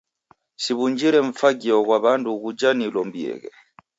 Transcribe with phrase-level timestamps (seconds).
[0.63, 3.49] Siw'unjire mfagio ghwa w'andu ghuja nilombieghe.